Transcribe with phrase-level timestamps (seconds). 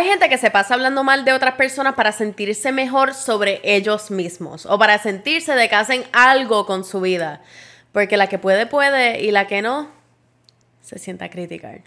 [0.00, 4.10] Hay gente que se pasa hablando mal de otras personas para sentirse mejor sobre ellos
[4.10, 7.42] mismos o para sentirse de que hacen algo con su vida.
[7.92, 9.90] Porque la que puede, puede y la que no,
[10.80, 11.82] se sienta a criticar.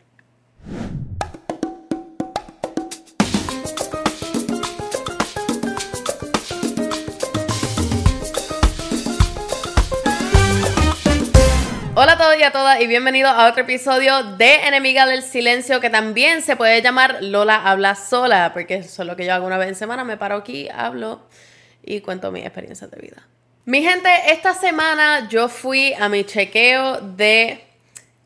[12.04, 15.80] Hola a todos y a todas y bienvenidos a otro episodio de Enemiga del Silencio
[15.80, 19.48] que también se puede llamar Lola habla sola porque eso es lo que yo hago
[19.48, 21.22] una vez en semana, me paro aquí, hablo
[21.82, 23.26] y cuento mis experiencias de vida.
[23.64, 27.64] Mi gente, esta semana yo fui a mi chequeo de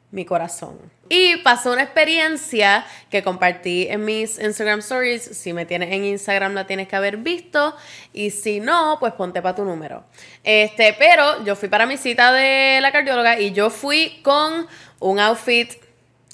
[0.09, 0.80] mi corazón.
[1.09, 5.23] Y pasó una experiencia que compartí en mis Instagram Stories.
[5.23, 7.75] Si me tienes en Instagram la tienes que haber visto.
[8.13, 10.03] Y si no, pues ponte para tu número.
[10.43, 14.67] Este, pero yo fui para mi cita de la cardióloga y yo fui con
[14.99, 15.71] un outfit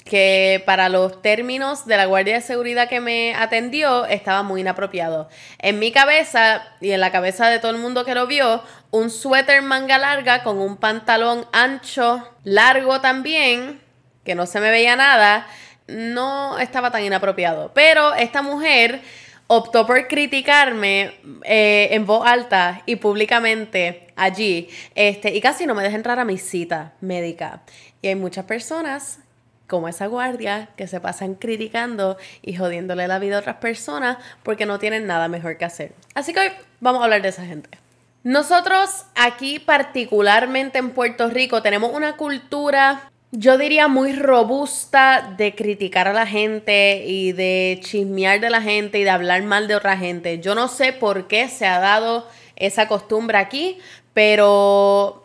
[0.04, 5.28] que para los términos de la guardia de seguridad que me atendió estaba muy inapropiado.
[5.58, 9.10] En mi cabeza y en la cabeza de todo el mundo que lo vio, un
[9.10, 13.80] suéter manga larga con un pantalón ancho, largo también,
[14.24, 15.46] que no se me veía nada,
[15.86, 17.72] no estaba tan inapropiado.
[17.74, 19.00] Pero esta mujer
[19.46, 25.82] optó por criticarme eh, en voz alta y públicamente allí, este, y casi no me
[25.82, 27.62] deja entrar a mi cita médica.
[28.00, 29.18] Y hay muchas personas
[29.66, 34.66] como esa guardia que se pasan criticando y jodiéndole la vida a otras personas porque
[34.66, 35.92] no tienen nada mejor que hacer.
[36.14, 36.50] Así que hoy
[36.80, 37.70] vamos a hablar de esa gente.
[38.22, 46.08] Nosotros aquí particularmente en Puerto Rico tenemos una cultura yo diría muy robusta de criticar
[46.08, 49.96] a la gente y de chismear de la gente y de hablar mal de otra
[49.96, 50.38] gente.
[50.40, 53.78] Yo no sé por qué se ha dado esa costumbre aquí,
[54.12, 55.23] pero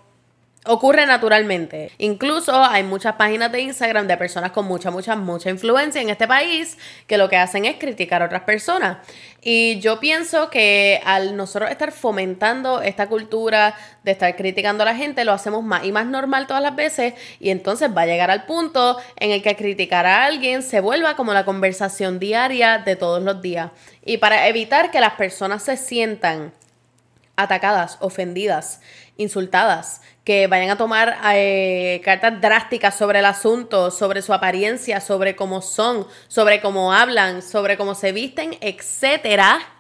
[0.69, 1.91] ocurre naturalmente.
[1.97, 6.27] Incluso hay muchas páginas de Instagram de personas con mucha, mucha, mucha influencia en este
[6.27, 8.99] país que lo que hacen es criticar a otras personas.
[9.41, 14.95] Y yo pienso que al nosotros estar fomentando esta cultura de estar criticando a la
[14.95, 18.29] gente, lo hacemos más y más normal todas las veces y entonces va a llegar
[18.29, 22.95] al punto en el que criticar a alguien se vuelva como la conversación diaria de
[22.95, 23.71] todos los días.
[24.05, 26.51] Y para evitar que las personas se sientan
[27.43, 28.81] atacadas, ofendidas,
[29.17, 35.35] insultadas, que vayan a tomar eh, cartas drásticas sobre el asunto, sobre su apariencia, sobre
[35.35, 39.78] cómo son, sobre cómo hablan, sobre cómo se visten, etcétera.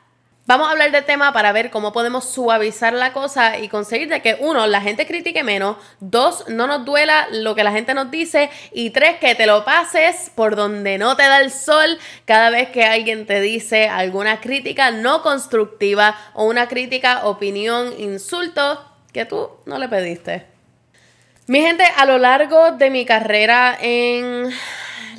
[0.49, 4.23] Vamos a hablar de tema para ver cómo podemos suavizar la cosa y conseguir de
[4.23, 8.09] que uno, la gente critique menos, dos, no nos duela lo que la gente nos
[8.09, 12.49] dice y tres, que te lo pases por donde no te da el sol cada
[12.49, 18.83] vez que alguien te dice alguna crítica no constructiva o una crítica, opinión, insulto
[19.13, 20.47] que tú no le pediste.
[21.45, 24.49] Mi gente, a lo largo de mi carrera en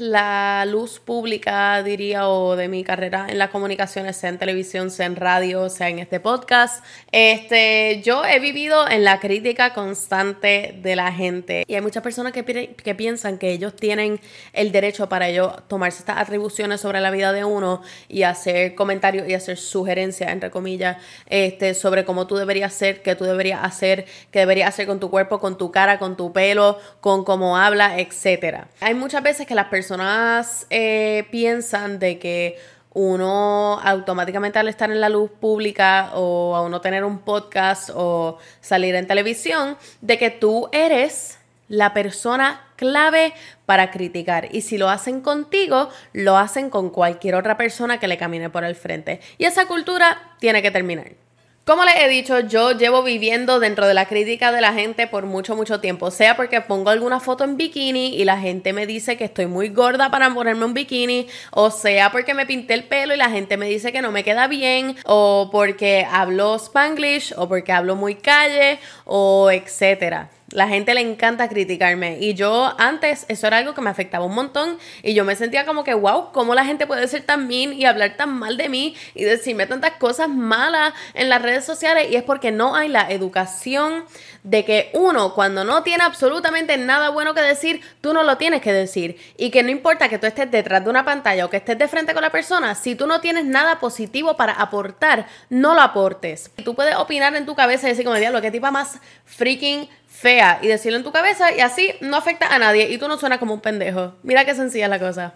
[0.01, 5.07] la luz pública, diría, o de mi carrera en las comunicaciones, sea en televisión, sea
[5.07, 6.85] en radio, sea en este podcast.
[7.13, 12.33] Este, yo he vivido en la crítica constante de la gente y hay muchas personas
[12.33, 12.43] que,
[12.95, 14.21] piensan que ellos tienen
[14.53, 19.29] el derecho para ellos tomarse estas atribuciones sobre la vida de uno y hacer comentarios
[19.29, 20.97] y hacer sugerencias, entre comillas,
[21.27, 25.11] este, sobre cómo tú deberías ser, qué tú deberías hacer, qué deberías hacer con tu
[25.11, 28.65] cuerpo, con tu cara, con tu pelo, con cómo habla, etc.
[28.81, 32.59] Hay muchas veces que las personas personas eh, piensan de que
[32.93, 38.39] uno automáticamente al estar en la luz pública o a uno tener un podcast o
[38.61, 43.33] salir en televisión, de que tú eres la persona clave
[43.67, 44.55] para criticar.
[44.55, 48.63] Y si lo hacen contigo, lo hacen con cualquier otra persona que le camine por
[48.63, 49.21] el frente.
[49.39, 51.15] Y esa cultura tiene que terminar.
[51.65, 55.27] Como les he dicho, yo llevo viviendo dentro de la crítica de la gente por
[55.27, 56.11] mucho, mucho tiempo.
[56.11, 59.69] Sea porque pongo alguna foto en bikini y la gente me dice que estoy muy
[59.69, 61.29] gorda para ponerme un bikini.
[61.53, 64.25] O sea porque me pinté el pelo y la gente me dice que no me
[64.25, 64.97] queda bien.
[65.05, 67.35] O porque hablo spanglish.
[67.37, 68.81] O porque hablo muy calle.
[69.05, 70.31] O etcétera.
[70.53, 72.19] La gente le encanta criticarme.
[72.19, 74.79] Y yo antes, eso era algo que me afectaba un montón.
[75.03, 77.85] Y yo me sentía como que, wow, ¿cómo la gente puede ser tan mean y
[77.85, 82.09] hablar tan mal de mí y decirme tantas cosas malas en las redes sociales?
[82.11, 84.05] Y es porque no hay la educación
[84.43, 88.61] de que uno, cuando no tiene absolutamente nada bueno que decir, tú no lo tienes
[88.61, 89.19] que decir.
[89.37, 91.87] Y que no importa que tú estés detrás de una pantalla o que estés de
[91.87, 96.51] frente con la persona, si tú no tienes nada positivo para aportar, no lo aportes.
[96.65, 99.89] Tú puedes opinar en tu cabeza y decir como diablo, qué tipa más freaking
[100.21, 103.17] fea y decirlo en tu cabeza y así no afecta a nadie y tú no
[103.17, 104.15] suenas como un pendejo.
[104.23, 105.35] Mira qué sencilla es la cosa.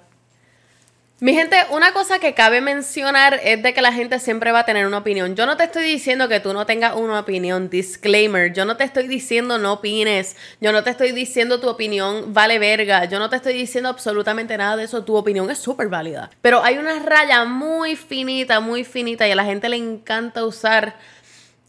[1.21, 4.67] Mi gente, una cosa que cabe mencionar es de que la gente siempre va a
[4.67, 5.37] tener una opinión.
[5.37, 8.53] Yo no te estoy diciendo que tú no tengas una opinión, disclaimer.
[8.53, 10.37] Yo no te estoy diciendo no opines.
[10.61, 13.07] Yo no te estoy diciendo tu opinión vale verga.
[13.07, 15.05] Yo no te estoy diciendo absolutamente nada de eso.
[15.05, 16.31] Tu opinión es súper válida.
[16.43, 20.97] Pero hay una raya muy finita, muy finita y a la gente le encanta usar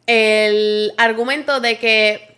[0.05, 2.34] el argumento de que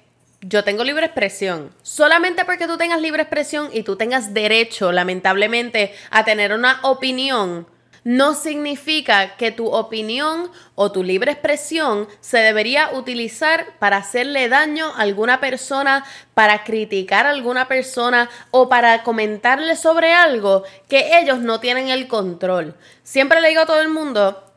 [0.48, 1.72] yo tengo libre expresión.
[1.84, 7.68] Solamente porque tú tengas libre expresión y tú tengas derecho, lamentablemente, a tener una opinión,
[8.06, 14.94] no significa que tu opinión o tu libre expresión se debería utilizar para hacerle daño
[14.96, 21.40] a alguna persona, para criticar a alguna persona o para comentarle sobre algo que ellos
[21.40, 22.76] no tienen el control.
[23.04, 24.54] Siempre le digo a todo el mundo,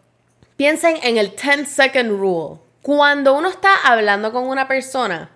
[0.57, 2.61] piensen en el 10 second rule.
[2.83, 5.29] Cuando uno está hablando con una persona,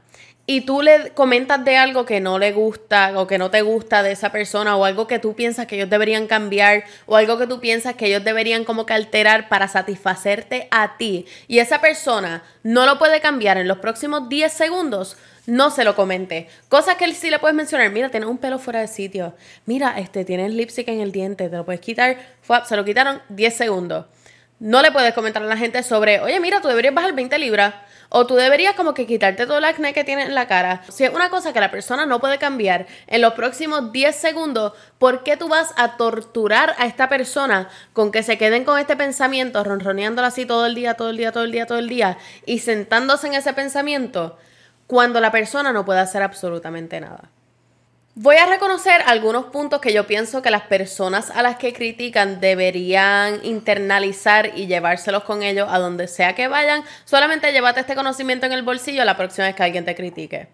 [0.47, 4.03] y tú le comentas de algo que no le gusta o que no te gusta
[4.03, 7.47] de esa persona o algo que tú piensas que ellos deberían cambiar o algo que
[7.47, 12.43] tú piensas que ellos deberían como que alterar para satisfacerte a ti y esa persona
[12.63, 16.49] no lo puede cambiar en los próximos 10 segundos, no se lo comente.
[16.69, 17.91] Cosas que sí le puedes mencionar.
[17.91, 19.35] Mira, tienes un pelo fuera de sitio.
[19.67, 21.51] Mira, este, tienes lipstick en el diente.
[21.51, 22.17] Te lo puedes quitar.
[22.67, 24.07] se lo quitaron 10 segundos.
[24.59, 27.75] No le puedes comentar a la gente sobre, oye, mira, tú deberías bajar 20 libras.
[28.17, 30.83] O tú deberías como que quitarte todo el acné que tienes en la cara.
[30.89, 34.73] Si es una cosa que la persona no puede cambiar en los próximos 10 segundos,
[35.01, 38.95] ¿por qué tú vas a torturar a esta persona con que se queden con este
[38.95, 42.17] pensamiento, ronroneándolo así todo el día, todo el día, todo el día, todo el día,
[42.47, 44.39] y sentándose en ese pensamiento,
[44.87, 47.33] cuando la persona no puede hacer absolutamente nada?
[48.17, 52.41] Voy a reconocer algunos puntos que yo pienso que las personas a las que critican
[52.41, 56.85] deberían internalizar y llevárselos con ellos a donde sea que vayan.
[57.07, 60.47] Solamente llévate este conocimiento en el bolsillo la próxima vez que alguien te critique.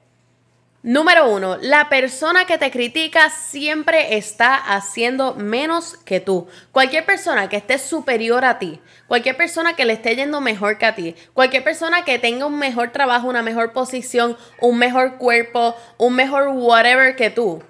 [0.83, 6.49] Número uno, la persona que te critica siempre está haciendo menos que tú.
[6.73, 10.87] Cualquier persona que esté superior a ti, cualquier persona que le esté yendo mejor que
[10.87, 15.77] a ti, cualquier persona que tenga un mejor trabajo, una mejor posición, un mejor cuerpo,
[15.99, 17.63] un mejor whatever que tú,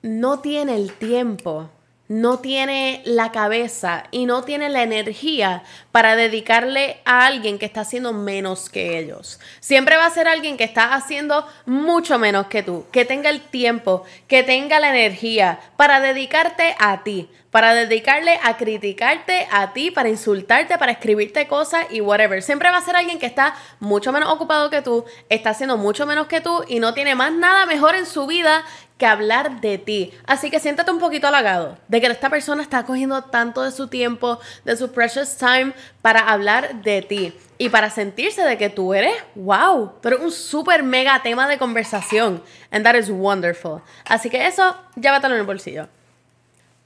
[0.00, 1.68] no tiene el tiempo
[2.12, 5.62] no tiene la cabeza y no tiene la energía
[5.92, 9.40] para dedicarle a alguien que está haciendo menos que ellos.
[9.60, 13.40] Siempre va a ser alguien que está haciendo mucho menos que tú, que tenga el
[13.40, 19.90] tiempo, que tenga la energía para dedicarte a ti, para dedicarle a criticarte a ti,
[19.90, 22.42] para insultarte, para escribirte cosas y whatever.
[22.42, 26.04] Siempre va a ser alguien que está mucho menos ocupado que tú, está haciendo mucho
[26.04, 28.64] menos que tú y no tiene más nada mejor en su vida
[29.02, 30.12] que hablar de ti.
[30.28, 33.88] Así que siéntate un poquito halagado de que esta persona está cogiendo tanto de su
[33.88, 35.72] tiempo, de su precious time
[36.02, 40.84] para hablar de ti y para sentirse de que tú eres, wow, pero un súper
[40.84, 42.44] mega tema de conversación.
[42.70, 43.82] And that is wonderful.
[44.04, 45.88] Así que eso, llévatelo en el bolsillo.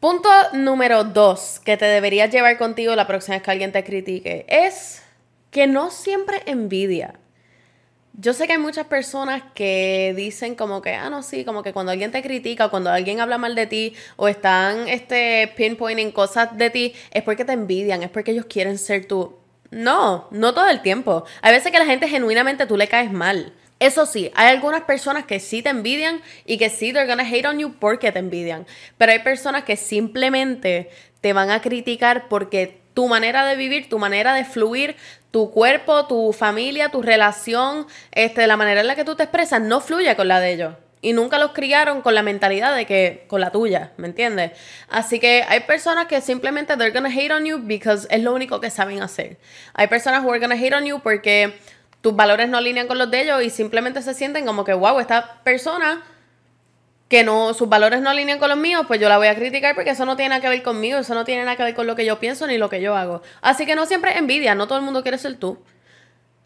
[0.00, 4.46] Punto número dos que te deberías llevar contigo la próxima vez que alguien te critique
[4.48, 5.02] es
[5.50, 7.12] que no siempre envidia.
[8.18, 11.74] Yo sé que hay muchas personas que dicen como que, ah, no, sí, como que
[11.74, 16.12] cuando alguien te critica o cuando alguien habla mal de ti o están este, pinpointing
[16.12, 19.36] cosas de ti, es porque te envidian, es porque ellos quieren ser tú.
[19.70, 21.24] No, no todo el tiempo.
[21.42, 23.52] Hay veces que la gente genuinamente tú le caes mal.
[23.80, 27.44] Eso sí, hay algunas personas que sí te envidian y que sí, they're gonna hate
[27.44, 28.66] on you porque te envidian.
[28.96, 30.88] Pero hay personas que simplemente
[31.20, 34.96] te van a criticar porque tu manera de vivir, tu manera de fluir,
[35.30, 39.60] tu cuerpo, tu familia, tu relación, este, la manera en la que tú te expresas
[39.60, 40.74] no fluye con la de ellos.
[41.02, 44.52] Y nunca los criaron con la mentalidad de que con la tuya, ¿me entiendes?
[44.88, 48.60] Así que hay personas que simplemente they're gonna hate on you because es lo único
[48.60, 49.36] que saben hacer.
[49.74, 51.58] Hay personas who are gonna hate on you porque
[52.00, 54.98] tus valores no alinean con los de ellos y simplemente se sienten como que, wow,
[54.98, 56.02] esta persona
[57.08, 59.74] que no, sus valores no alinean con los míos, pues yo la voy a criticar
[59.74, 61.86] porque eso no tiene nada que ver conmigo, eso no tiene nada que ver con
[61.86, 63.22] lo que yo pienso ni lo que yo hago.
[63.42, 65.62] Así que no siempre envidia, no todo el mundo quiere ser tú,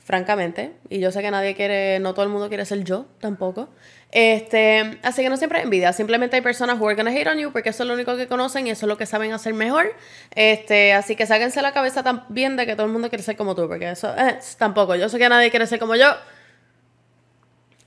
[0.05, 3.71] francamente, y yo sé que nadie quiere, no todo el mundo quiere ser yo tampoco.
[4.13, 7.53] Este, así que no siempre envidia, simplemente hay personas who are gonna hate on you
[7.53, 9.95] porque eso es lo único que conocen y eso es lo que saben hacer mejor.
[10.35, 13.55] Este, así que sáquense la cabeza también de que todo el mundo quiere ser como
[13.55, 16.13] tú, porque eso eh, tampoco, yo sé que nadie quiere ser como yo.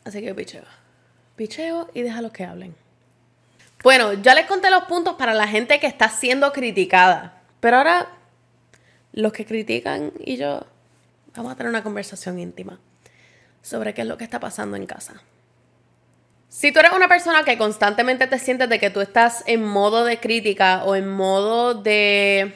[0.05, 0.63] Así que picheo
[1.35, 2.75] picheo y déjalos que hablen.
[3.83, 7.41] Bueno, ya les conté los puntos para la gente que está siendo criticada.
[7.59, 8.07] Pero ahora,
[9.11, 10.65] los que critican y yo
[11.35, 12.79] vamos a tener una conversación íntima
[13.61, 15.21] sobre qué es lo que está pasando en casa.
[16.49, 20.05] Si tú eres una persona que constantemente te sientes de que tú estás en modo
[20.05, 22.53] de crítica o en modo de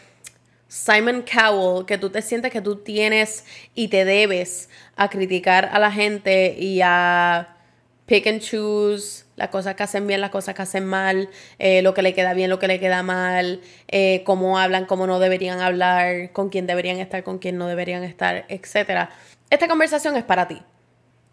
[0.67, 3.43] Simon Cowell, que tú te sientes que tú tienes
[3.73, 7.56] y te debes a criticar a la gente y a
[8.07, 11.93] pick and choose las cosas que hacen bien, las cosas que hacen mal, eh, lo
[11.93, 15.61] que le queda bien, lo que le queda mal, eh, cómo hablan, cómo no deberían
[15.61, 19.09] hablar, con quién deberían estar, con quién no deberían estar, etc.
[19.51, 20.59] Esta conversación es para ti.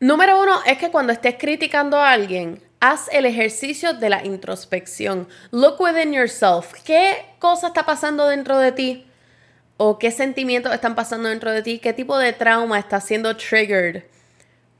[0.00, 5.26] Número uno es que cuando estés criticando a alguien, haz el ejercicio de la introspección.
[5.50, 6.74] Look within yourself.
[6.84, 9.06] ¿Qué cosa está pasando dentro de ti?
[9.78, 11.78] ¿O qué sentimientos están pasando dentro de ti?
[11.78, 14.02] ¿Qué tipo de trauma está siendo triggered?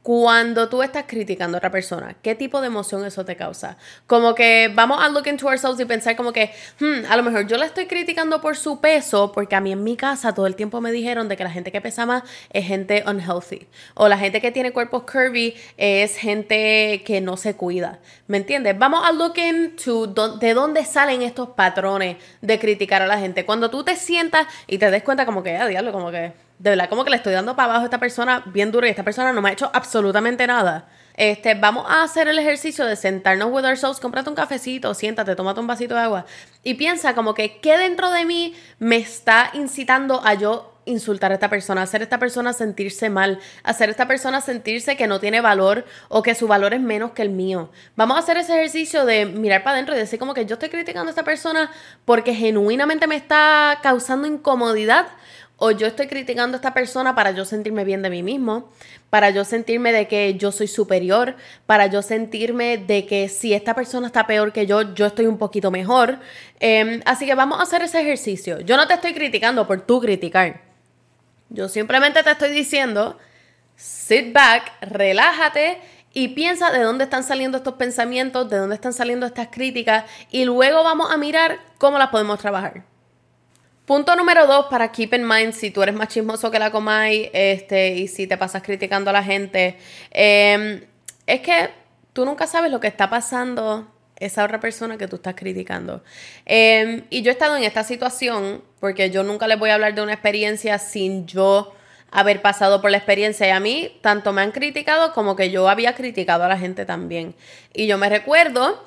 [0.04, 3.78] Cuando tú estás criticando a otra persona, ¿qué tipo de emoción eso te causa?
[4.06, 7.46] Como que vamos a look into ourselves y pensar como que, hmm, a lo mejor
[7.46, 10.56] yo la estoy criticando por su peso, porque a mí en mi casa todo el
[10.56, 13.66] tiempo me dijeron de que la gente que pesa más es gente unhealthy.
[13.94, 17.99] O la gente que tiene cuerpos curvy es gente que no se cuida.
[18.26, 18.78] ¿Me entiendes?
[18.78, 23.46] Vamos a look into de dónde salen estos patrones de criticar a la gente.
[23.46, 26.71] Cuando tú te sientas y te des cuenta como que, ah, diablo, como que de
[26.71, 29.02] verdad como que le estoy dando para abajo a esta persona bien duro y esta
[29.02, 30.88] persona no me ha hecho absolutamente nada.
[31.14, 35.61] Este, vamos a hacer el ejercicio de sentarnos with ourselves, cómprate un cafecito, siéntate, tómate
[35.61, 36.25] un vasito de agua
[36.62, 41.35] y piensa como que qué dentro de mí me está incitando a yo insultar a
[41.35, 45.21] esta persona, hacer a esta persona sentirse mal, hacer a esta persona sentirse que no
[45.21, 47.71] tiene valor o que su valor es menos que el mío.
[47.94, 50.71] Vamos a hacer ese ejercicio de mirar para adentro y decir como que yo estoy
[50.71, 51.71] criticando a esta persona
[52.06, 55.09] porque genuinamente me está causando incomodidad
[55.56, 58.70] o yo estoy criticando a esta persona para yo sentirme bien de mí mismo,
[59.11, 63.75] para yo sentirme de que yo soy superior, para yo sentirme de que si esta
[63.75, 66.18] persona está peor que yo, yo estoy un poquito mejor.
[66.58, 68.61] Em, así que vamos a hacer ese ejercicio.
[68.61, 70.62] Yo no te estoy criticando por tú criticar.
[71.50, 73.16] Yo simplemente te estoy diciendo,
[73.76, 75.78] sit back, relájate
[76.12, 80.44] y piensa de dónde están saliendo estos pensamientos, de dónde están saliendo estas críticas y
[80.44, 82.93] luego vamos a mirar cómo las podemos trabajar.
[83.87, 87.31] Punto número dos para keep in mind si tú eres más chismoso que la comay
[87.35, 89.76] este, y si te pasas criticando a la gente,
[90.11, 90.83] em,
[91.26, 91.69] es que
[92.14, 93.87] tú nunca sabes lo que está pasando
[94.17, 96.03] esa otra persona que tú estás criticando.
[96.47, 99.95] Em, y yo he estado en esta situación porque yo nunca les voy a hablar
[99.95, 101.75] de una experiencia sin yo
[102.11, 105.69] haber pasado por la experiencia y a mí tanto me han criticado como que yo
[105.69, 107.35] había criticado a la gente también.
[107.75, 108.83] Y yo me recuerdo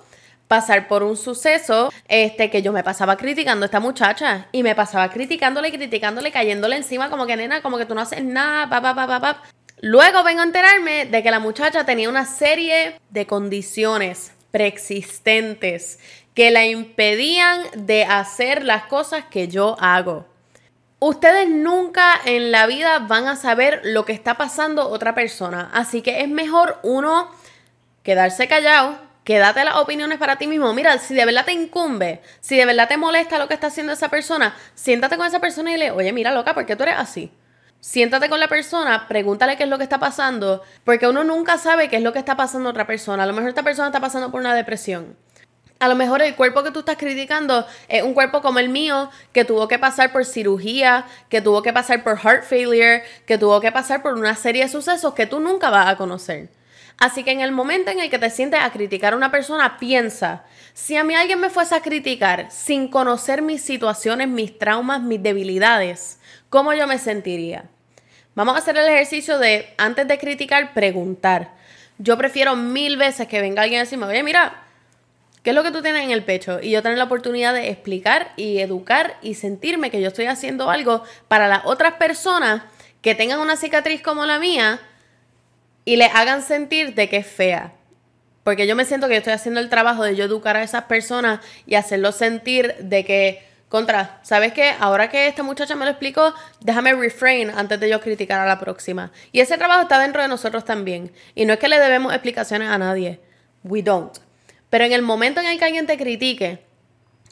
[0.48, 4.75] pasar por un suceso este que yo me pasaba criticando a esta muchacha y me
[4.75, 9.44] pasaba criticándole, criticándole, cayéndole encima como que nena, como que tú no haces nada, pa.
[9.82, 16.00] Luego vengo a enterarme de que la muchacha tenía una serie de condiciones preexistentes
[16.34, 20.25] que la impedían de hacer las cosas que yo hago.
[21.00, 26.01] Ustedes nunca en la vida van a saber lo que está pasando otra persona, así
[26.01, 27.30] que es mejor uno
[28.01, 30.74] quedarse callado, Quédate las opiniones para ti mismo.
[30.74, 33.91] Mira, si de verdad te incumbe, si de verdad te molesta lo que está haciendo
[33.91, 36.96] esa persona, siéntate con esa persona y le, oye, mira, loca, ¿por qué tú eres
[36.98, 37.29] así?
[37.81, 41.89] Siéntate con la persona, pregúntale qué es lo que está pasando, porque uno nunca sabe
[41.89, 43.24] qué es lo que está pasando a otra persona.
[43.24, 45.17] A lo mejor esta persona está pasando por una depresión.
[45.79, 49.10] A lo mejor el cuerpo que tú estás criticando es un cuerpo como el mío,
[49.34, 53.60] que tuvo que pasar por cirugía, que tuvo que pasar por heart failure, que tuvo
[53.60, 56.48] que pasar por una serie de sucesos que tú nunca vas a conocer.
[57.00, 59.77] Así que en el momento en el que te sientes a criticar a una persona,
[59.77, 65.01] piensa, si a mí alguien me fuese a criticar sin conocer mis situaciones, mis traumas,
[65.01, 67.66] mis debilidades, ¿cómo yo me sentiría?
[68.34, 71.54] Vamos a hacer el ejercicio de, antes de criticar, preguntar.
[72.00, 74.63] Yo prefiero mil veces que venga alguien a decirme, oye, mira,
[75.44, 76.60] ¿qué es lo que tú tienes en el pecho?
[76.62, 80.70] Y yo tener la oportunidad de explicar y educar y sentirme que yo estoy haciendo
[80.72, 82.63] algo para las otras personas
[83.04, 84.80] que tengan una cicatriz como la mía
[85.88, 87.72] y le hagan sentir de que es fea.
[88.44, 91.39] Porque yo me siento que estoy haciendo el trabajo de yo educar a esas personas
[91.65, 94.74] y hacerlos sentir de que, contra, ¿sabes qué?
[94.82, 98.60] Ahora que esta muchacha me lo explicó, déjame refrain antes de yo criticar a la
[98.60, 99.13] próxima.
[99.32, 101.13] Y ese trabajo está dentro de nosotros también.
[101.36, 103.22] Y no es que le debemos explicaciones a nadie.
[103.63, 104.17] We don't.
[104.70, 106.60] Pero en el momento en el que alguien te critique,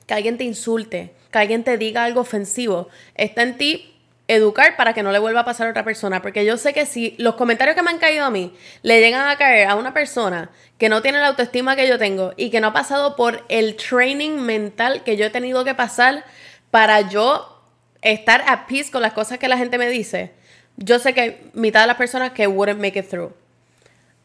[0.08, 3.95] que alguien te insulte, que alguien te diga algo ofensivo, está en ti
[4.28, 6.22] educar para que no le vuelva a pasar a otra persona.
[6.22, 9.28] Porque yo sé que si los comentarios que me han caído a mí le llegan
[9.28, 12.60] a caer a una persona que no tiene la autoestima que yo tengo y que
[12.60, 16.26] no ha pasado por el training mental que yo he tenido que pasar
[16.72, 17.64] para yo
[18.02, 20.34] estar at peace con las cosas que la gente me dice,
[20.78, 23.34] yo sé que mitad de las personas que wouldn't make it through.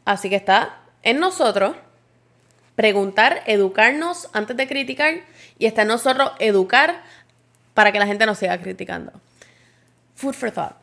[0.05, 1.75] Así que está en nosotros
[2.75, 5.21] preguntar, educarnos antes de criticar
[5.57, 7.03] y está en nosotros educar
[7.73, 9.11] para que la gente nos siga criticando.
[10.21, 10.75] Food for thought.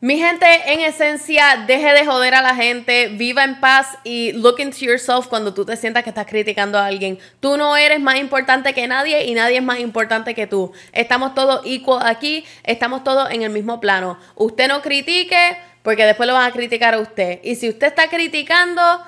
[0.00, 4.60] Mi gente, en esencia, deje de joder a la gente, viva en paz y look
[4.60, 7.18] into yourself cuando tú te sientas que estás criticando a alguien.
[7.40, 10.70] Tú no eres más importante que nadie y nadie es más importante que tú.
[10.92, 14.20] Estamos todos equal aquí, estamos todos en el mismo plano.
[14.36, 17.40] Usted no critique porque después lo van a criticar a usted.
[17.42, 19.02] Y si usted está criticando,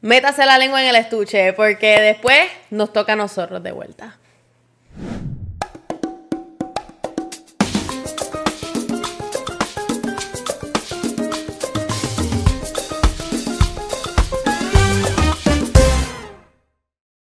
[0.00, 4.16] métase la lengua en el estuche, porque después nos toca a nosotros de vuelta.